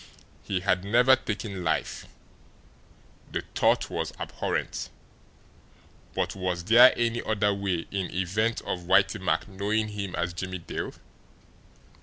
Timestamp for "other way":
7.21-7.85